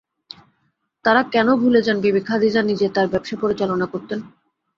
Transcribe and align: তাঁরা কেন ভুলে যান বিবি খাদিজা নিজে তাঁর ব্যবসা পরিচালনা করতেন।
তাঁরা 1.05 1.21
কেন 1.33 1.47
ভুলে 1.55 1.79
যান 1.81 1.97
বিবি 2.01 2.21
খাদিজা 2.25 2.61
নিজে 2.61 2.87
তাঁর 2.95 3.07
ব্যবসা 3.07 3.35
পরিচালনা 3.41 3.85
করতেন। 3.85 4.19